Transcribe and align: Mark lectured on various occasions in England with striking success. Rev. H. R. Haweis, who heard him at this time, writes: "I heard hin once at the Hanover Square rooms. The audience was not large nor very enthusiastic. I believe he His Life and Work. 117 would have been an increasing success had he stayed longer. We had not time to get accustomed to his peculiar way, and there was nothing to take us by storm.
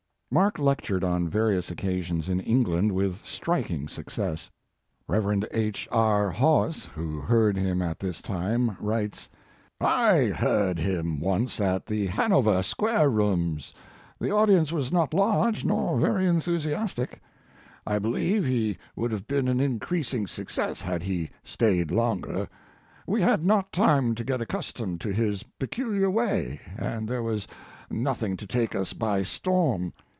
Mark 0.33 0.57
lectured 0.57 1.03
on 1.03 1.27
various 1.27 1.69
occasions 1.69 2.29
in 2.29 2.39
England 2.39 2.93
with 2.93 3.17
striking 3.25 3.89
success. 3.89 4.49
Rev. 5.05 5.43
H. 5.51 5.89
R. 5.91 6.31
Haweis, 6.31 6.85
who 6.95 7.19
heard 7.19 7.57
him 7.57 7.81
at 7.81 7.99
this 7.99 8.21
time, 8.21 8.77
writes: 8.79 9.29
"I 9.81 10.27
heard 10.27 10.79
hin 10.79 11.19
once 11.19 11.59
at 11.59 11.85
the 11.85 12.05
Hanover 12.05 12.63
Square 12.63 13.09
rooms. 13.09 13.73
The 14.21 14.31
audience 14.31 14.71
was 14.71 14.89
not 14.89 15.13
large 15.13 15.65
nor 15.65 15.99
very 15.99 16.25
enthusiastic. 16.27 17.19
I 17.85 17.99
believe 17.99 18.45
he 18.45 18.47
His 18.47 18.47
Life 18.47 18.55
and 18.55 18.77
Work. 18.95 19.01
117 19.01 19.01
would 19.01 19.11
have 19.11 19.27
been 19.27 19.47
an 19.49 19.71
increasing 19.73 20.27
success 20.27 20.79
had 20.79 21.03
he 21.03 21.29
stayed 21.43 21.91
longer. 21.91 22.47
We 23.05 23.19
had 23.19 23.43
not 23.43 23.73
time 23.73 24.15
to 24.15 24.23
get 24.23 24.39
accustomed 24.39 25.01
to 25.01 25.11
his 25.11 25.43
peculiar 25.59 26.09
way, 26.09 26.61
and 26.77 27.09
there 27.09 27.21
was 27.21 27.49
nothing 27.89 28.37
to 28.37 28.47
take 28.47 28.73
us 28.75 28.93
by 28.93 29.23
storm. 29.23 29.91